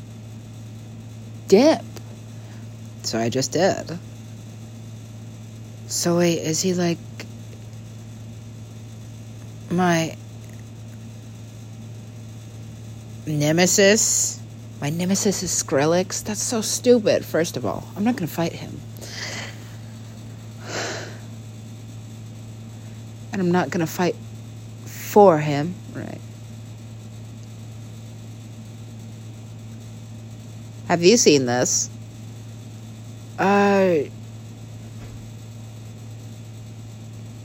[1.49, 1.83] dip.
[3.03, 3.99] So, I just did.
[6.01, 6.97] So, wait, is he like
[9.69, 10.17] my
[13.27, 14.41] nemesis?
[14.81, 16.23] My nemesis is Skrillex?
[16.23, 17.83] That's so stupid, first of all.
[17.95, 18.79] I'm not to fight him.
[23.31, 24.15] And I'm not to fight
[24.85, 25.75] for him.
[25.93, 26.19] Right.
[30.87, 31.91] Have you seen this?
[33.37, 34.09] Uh.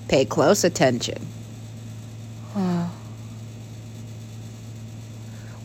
[0.09, 1.27] Pay close attention.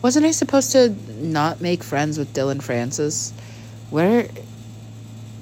[0.02, 0.88] Wasn't I supposed to
[1.20, 3.32] not make friends with Dillon Francis?
[3.90, 4.28] Where.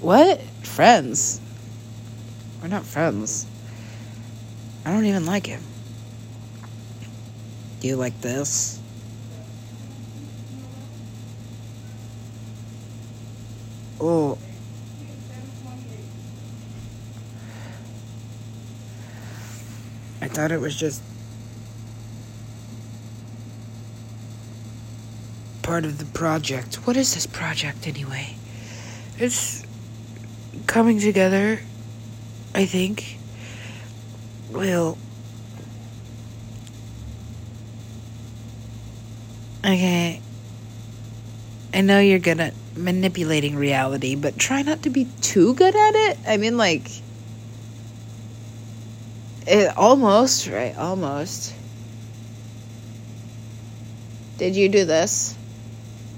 [0.01, 0.41] What?
[0.63, 1.41] Friends?
[2.61, 3.47] We're not friends.
[4.85, 5.63] I don't even like him.
[7.81, 8.79] Do you like this?
[13.99, 14.37] Oh.
[20.41, 21.03] Thought it was just
[25.61, 26.77] part of the project.
[26.87, 28.37] What is this project anyway?
[29.19, 29.67] It's
[30.67, 31.61] coming together,
[32.55, 33.19] I think.
[34.51, 34.97] Well,
[39.63, 40.23] okay.
[41.75, 45.95] I know you're good at manipulating reality, but try not to be too good at
[45.95, 46.19] it.
[46.27, 46.91] I mean, like,
[49.51, 50.77] it almost, right?
[50.77, 51.55] Almost.
[54.39, 55.37] Did you do this?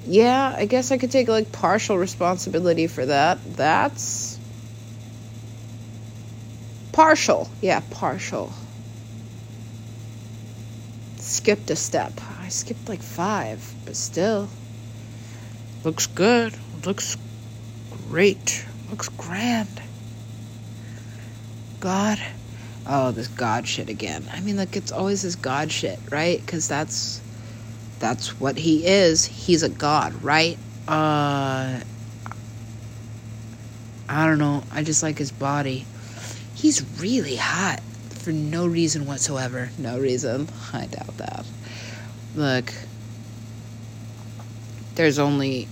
[0.06, 3.38] Yeah, I guess I could take like partial responsibility for that.
[3.56, 4.38] That's
[6.92, 7.48] partial.
[7.60, 8.52] Yeah, partial.
[11.16, 12.12] Skipped a step.
[12.40, 14.48] I skipped like five, but still.
[15.84, 16.54] Looks good.
[16.84, 17.16] Looks
[18.08, 18.64] great.
[18.90, 19.80] Looks grand.
[21.80, 22.20] God.
[22.86, 24.28] Oh, this God shit again.
[24.32, 26.40] I mean, like, it's always this God shit, right?
[26.40, 27.20] Because that's
[28.00, 29.24] That's what he is.
[29.24, 30.58] He's a god, right?
[30.88, 31.80] Uh,
[34.08, 34.64] I don't know.
[34.72, 35.86] I just like his body.
[36.54, 37.80] He's really hot
[38.10, 39.70] for no reason whatsoever.
[39.78, 40.48] No reason.
[40.72, 41.46] I doubt that.
[42.34, 42.72] Look,
[44.96, 45.68] there's only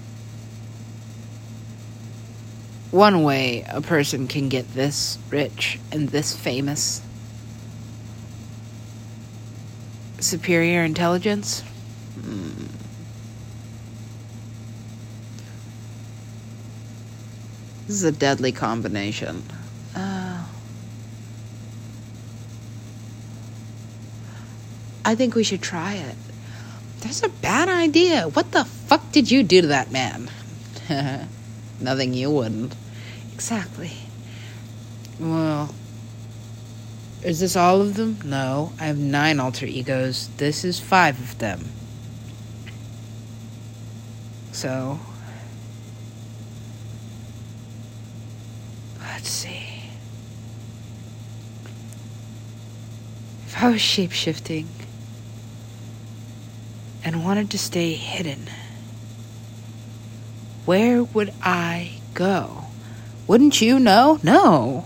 [2.90, 7.02] one way a person can get this rich and this famous
[10.18, 11.62] superior intelligence.
[12.20, 12.66] Hmm.
[17.86, 19.42] This is a deadly combination.
[19.94, 20.44] Uh,
[25.04, 26.16] I think we should try it.
[27.00, 28.28] That's a bad idea.
[28.28, 30.28] What the fuck did you do to that man?
[31.80, 32.74] Nothing you wouldn't.
[33.32, 33.92] Exactly.
[35.18, 35.74] Well,
[37.22, 38.18] is this all of them?
[38.24, 40.28] No, I have nine alter egos.
[40.36, 41.64] This is five of them.
[44.52, 44.98] So,
[49.00, 49.66] let's see.
[53.46, 54.68] If I was shape shifting
[57.04, 58.48] and wanted to stay hidden,
[60.66, 62.64] where would I go?
[63.26, 64.18] Wouldn't you know?
[64.22, 64.84] No.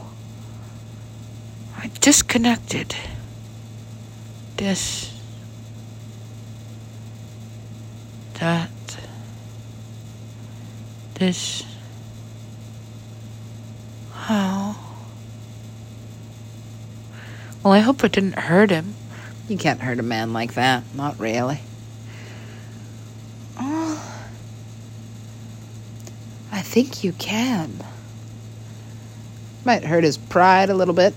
[1.77, 2.95] I disconnected.
[4.57, 5.13] This.
[8.35, 8.71] That.
[11.15, 11.65] This.
[14.13, 14.77] How?
[17.63, 18.95] Well, I hope it didn't hurt him.
[19.49, 20.83] You can't hurt a man like that.
[20.95, 21.61] Not really.
[23.59, 24.25] Oh.
[26.53, 27.73] I think you can.
[29.65, 31.15] Might hurt his pride a little bit.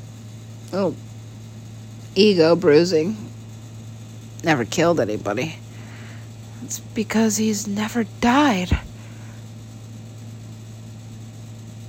[0.71, 0.95] A little
[2.13, 3.17] ego bruising.
[4.43, 5.57] Never killed anybody.
[6.61, 8.69] It's because he's never died.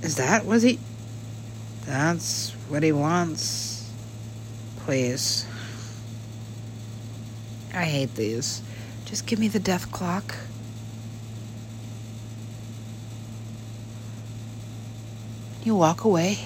[0.01, 0.79] Is that what he.
[1.85, 3.87] That's what he wants.
[4.77, 5.45] Please.
[7.71, 8.63] I hate these.
[9.05, 10.35] Just give me the death clock.
[15.69, 16.39] You walk away.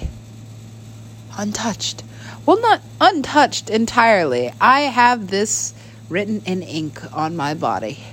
[1.38, 2.04] Untouched.
[2.44, 4.52] Well, not untouched entirely.
[4.60, 5.72] I have this
[6.10, 8.04] written in ink on my body.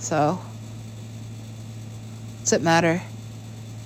[0.00, 0.40] So,
[2.40, 3.00] does it matter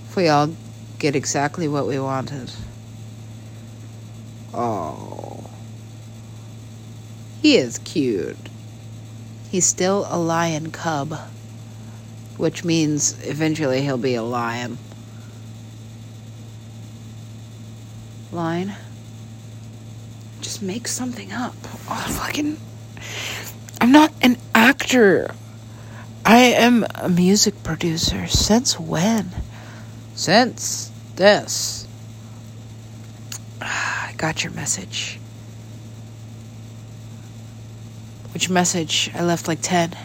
[0.08, 0.56] if we all
[0.98, 2.50] get exactly what we wanted?
[4.54, 5.50] Oh.
[7.42, 8.48] He is cute.
[9.50, 11.18] He's still a lion cub,
[12.38, 14.78] which means eventually he'll be a lion.
[18.32, 18.74] Line.
[20.40, 21.54] Just make something up.
[21.88, 22.58] Oh, fucking.
[23.80, 25.30] I'm not an actor.
[26.24, 28.26] I am a music producer.
[28.26, 29.30] Since when?
[30.14, 31.86] Since this.
[33.62, 35.20] Ah, I got your message.
[38.34, 39.10] Which message?
[39.14, 39.96] I left like 10.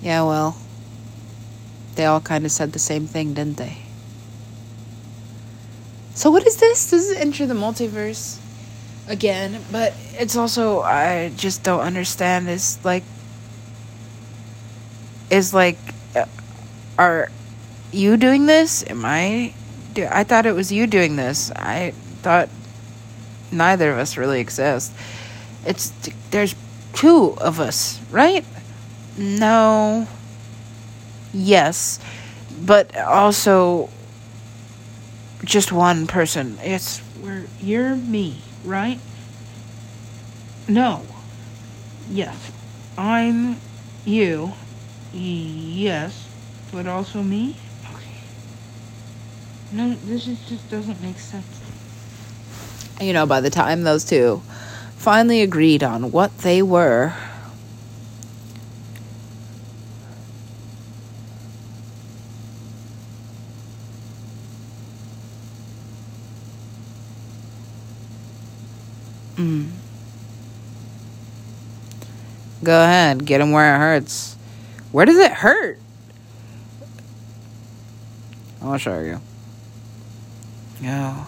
[0.00, 0.56] Yeah, well,
[1.96, 3.78] they all kind of said the same thing, didn't they?
[6.18, 6.90] So, what is this?
[6.90, 8.40] This is Enter the Multiverse
[9.06, 12.48] again, but it's also, I just don't understand.
[12.48, 13.04] Is like,
[15.30, 15.78] is like,
[16.16, 16.24] uh,
[16.98, 17.30] are
[17.92, 18.82] you doing this?
[18.90, 19.54] Am I?
[19.94, 21.52] Do, I thought it was you doing this.
[21.54, 21.92] I
[22.22, 22.48] thought
[23.52, 24.92] neither of us really exist.
[25.64, 25.90] It's
[26.32, 26.56] there's
[26.94, 28.44] two of us, right?
[29.16, 30.08] No.
[31.32, 32.00] Yes,
[32.66, 33.88] but also
[35.44, 36.58] just one person.
[36.62, 38.98] It's where you're me, right?
[40.66, 41.02] No.
[42.10, 42.52] Yes.
[42.96, 43.56] I'm
[44.04, 44.52] you.
[45.12, 46.28] Yes,
[46.72, 47.56] but also me.
[47.94, 48.20] Okay.
[49.72, 51.46] No, this is, just doesn't make sense.
[53.00, 54.42] You know, by the time those two
[54.96, 57.14] finally agreed on what they were,
[69.38, 69.68] Mm.
[72.68, 74.36] Go ahead, get him where it hurts.
[74.92, 75.78] Where does it hurt?
[78.60, 79.22] I'll show you.
[80.82, 81.24] No.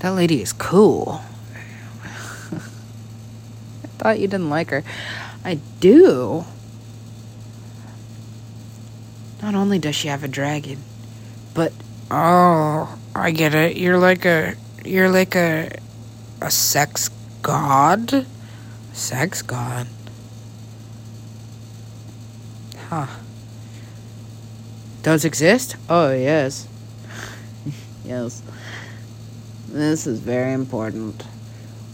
[0.00, 1.22] That lady is cool.
[2.04, 2.58] I
[3.96, 4.84] thought you didn't like her.
[5.42, 6.44] I do.
[9.40, 10.76] Not only does she have a dragon,
[11.54, 11.72] but
[12.10, 13.78] oh, I get it.
[13.78, 15.70] You're like a you're like a
[16.42, 17.08] a sex
[17.42, 18.26] god?
[18.92, 19.86] Sex god.
[22.88, 23.06] Huh.
[25.02, 25.76] Does exist?
[25.88, 26.66] Oh, yes.
[28.04, 28.42] yes.
[29.68, 31.22] This is very important.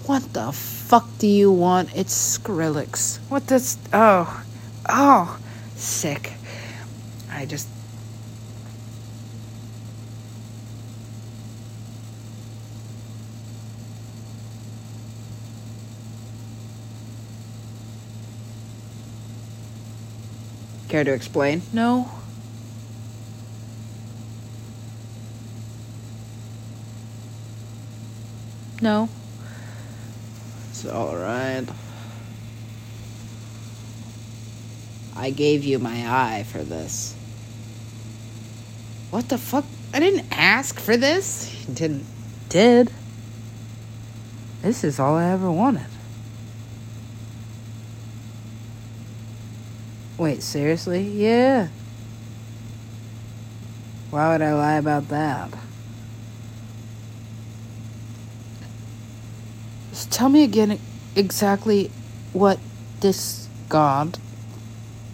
[0.07, 1.95] What the fuck do you want?
[1.95, 3.19] It's Skrillex.
[3.29, 3.77] What does.
[3.93, 4.45] Oh.
[4.89, 5.39] Oh.
[5.75, 6.33] Sick.
[7.31, 7.69] I just.
[20.89, 21.63] Care to explain?
[21.73, 22.11] No.
[28.81, 29.09] No.
[30.71, 31.69] It's alright.
[35.17, 37.15] I gave you my eye for this.
[39.11, 39.65] What the fuck?
[39.95, 41.67] I didn't ask for this.
[41.67, 42.05] You didn't.
[42.49, 42.93] Did.
[44.63, 45.87] This is all I ever wanted.
[50.19, 51.03] Wait, seriously?
[51.03, 51.69] Yeah.
[54.11, 55.51] Why would I lie about that?
[59.91, 60.79] Just tell me again
[61.15, 61.91] exactly
[62.33, 62.59] what
[63.01, 64.19] this god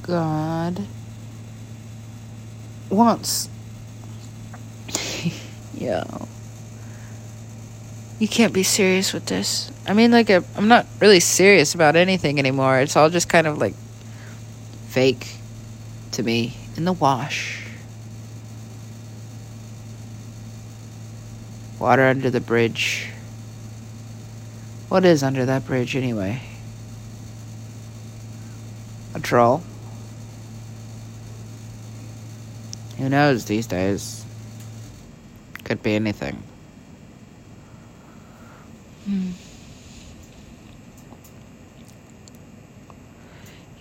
[0.02, 0.86] god
[2.90, 3.48] wants.
[5.74, 6.04] yeah.
[8.18, 9.72] You can't be serious with this.
[9.86, 12.78] I mean, like, i I'm not really serious about anything anymore.
[12.78, 13.74] It's all just kind of like
[14.92, 15.26] fake
[16.10, 17.64] to me in the wash.
[21.78, 23.06] Water under the bridge.
[24.90, 26.42] What is under that bridge anyway?
[29.14, 29.62] A troll?
[32.98, 34.26] Who knows these days?
[35.64, 36.42] Could be anything.
[39.06, 39.30] Hmm.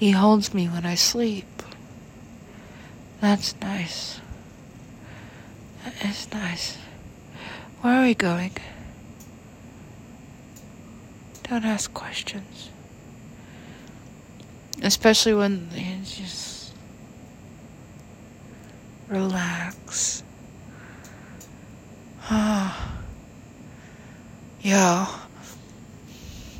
[0.01, 1.45] He holds me when I sleep.
[3.19, 4.19] That's nice.
[5.83, 6.75] That is nice.
[7.81, 8.53] Where are we going?
[11.43, 12.71] Don't ask questions.
[14.81, 16.73] Especially when you just
[19.07, 20.23] relax.
[22.23, 22.97] Ah.
[24.61, 25.05] Yo.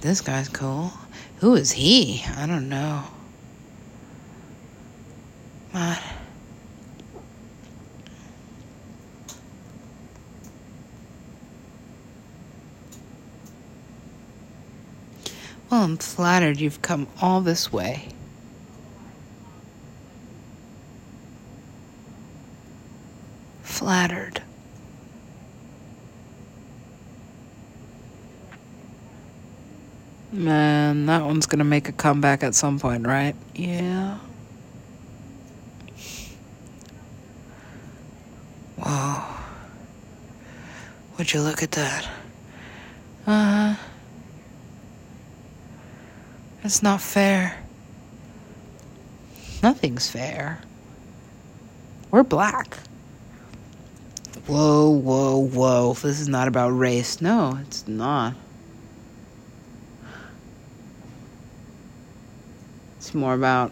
[0.02, 0.94] This guy's cool.
[1.38, 2.24] Who is he?
[2.38, 3.04] I don't know.
[5.74, 5.98] Man.
[15.70, 18.10] Well, I'm flattered you've come all this way.
[23.64, 24.42] Flattered.
[30.34, 33.36] Man, that one's gonna make a comeback at some point, right?
[33.56, 34.18] Yeah.
[38.92, 39.24] Whoa.
[41.18, 42.06] Would you look at that?
[43.26, 43.84] Uh huh.
[46.66, 47.58] It's not fair.
[49.64, 50.60] Nothing's fair.
[52.10, 52.78] We're black.
[54.48, 55.94] Whoa, whoa, whoa.
[55.94, 57.22] This is not about race.
[57.22, 58.34] No, it's not.
[62.98, 63.72] It's more about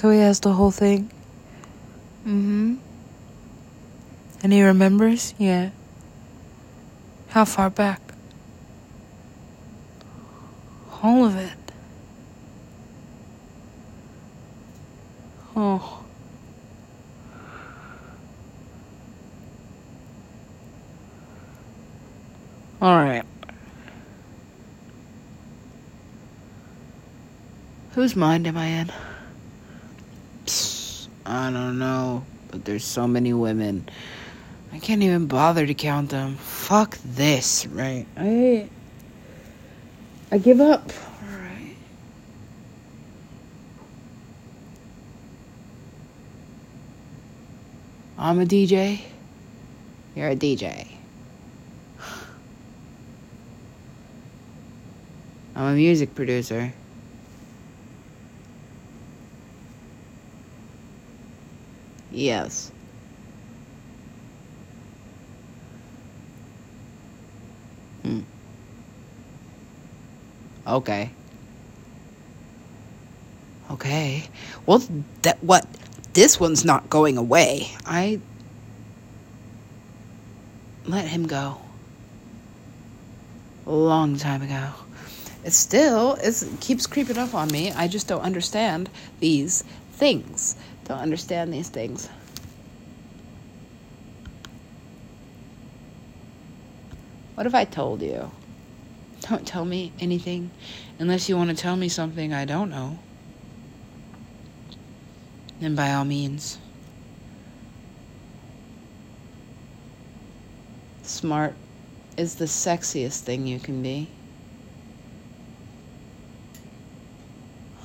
[0.00, 1.10] So he has the whole thing?
[2.24, 2.74] Mm hmm.
[4.42, 5.34] And he remembers?
[5.36, 5.72] Yeah.
[7.28, 8.00] How far back?
[11.02, 11.52] All of it.
[15.54, 16.02] Oh.
[22.80, 23.26] Alright.
[27.90, 28.90] Whose mind am I in?
[31.56, 33.88] I don't know, but there's so many women.
[34.72, 36.36] I can't even bother to count them.
[36.36, 38.06] Fuck this, right?
[38.16, 38.68] I
[40.30, 40.92] I give up.
[41.24, 41.76] Alright.
[48.16, 49.00] I'm a DJ.
[50.14, 50.86] You're a DJ.
[55.56, 56.72] I'm a music producer.
[62.20, 62.70] Yes.
[68.02, 68.20] Hmm.
[70.66, 71.10] Okay.
[73.70, 74.28] Okay.
[74.66, 74.82] Well,
[75.22, 75.66] that what?
[76.12, 77.70] This one's not going away.
[77.86, 78.20] I
[80.84, 81.56] let him go
[83.66, 84.72] a long time ago.
[85.42, 87.72] It still it keeps creeping up on me.
[87.72, 88.90] I just don't understand
[89.20, 90.56] these things.
[90.90, 92.08] Don't understand these things.
[97.36, 98.28] What have I told you?
[99.20, 100.50] Don't tell me anything
[100.98, 102.98] unless you want to tell me something I don't know.
[105.60, 106.58] Then by all means.
[111.04, 111.54] Smart
[112.16, 114.08] is the sexiest thing you can be.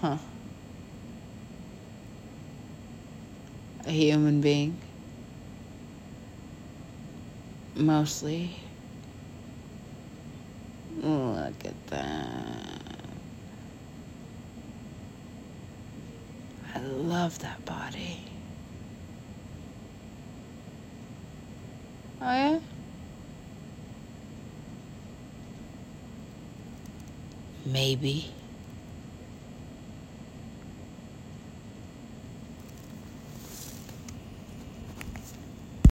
[0.02, 0.18] Huh.
[3.86, 4.78] A human being.
[7.76, 8.56] Mostly.
[11.02, 12.82] Look at that.
[16.74, 18.26] I love that body.
[22.22, 22.60] Oh, yeah?
[27.66, 28.32] Maybe.